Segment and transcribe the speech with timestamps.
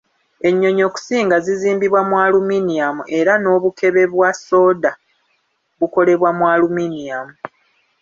[0.49, 4.91] Ennyonyi okusinga zizimbibwa mu aluminiyamu era n'obukebe bwa sooda
[5.79, 7.33] bukolebwa mu aluminiyamu